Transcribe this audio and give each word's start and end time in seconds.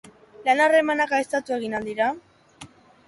Lan 0.47 0.61
harremanak 0.67 1.13
gaiztotu 1.13 1.57
egin 1.59 1.77
al 1.81 1.87
dira? 1.91 2.09